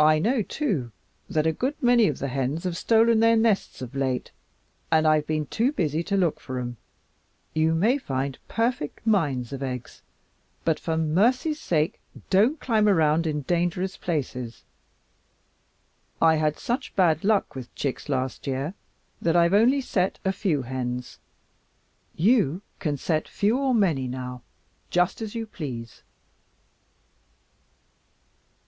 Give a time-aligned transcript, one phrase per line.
[0.00, 0.90] I know, too,
[1.30, 4.32] that a good many of the hens have stolen their nests of late,
[4.90, 6.78] and I've been too busy to look for 'em.
[7.54, 10.02] You may find perfect mines of eggs,
[10.64, 12.00] but, for mercy's sake!
[12.28, 14.64] don't climb around in dangerous places.
[16.20, 18.74] I had such bad luck with chicks last year
[19.22, 21.20] that I've only set a few hens.
[22.16, 24.42] You can set few or many now,
[24.90, 26.02] just as you please."